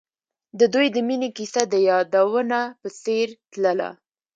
[0.59, 3.89] د دوی د مینې کیسه د یادونه په څېر تلله.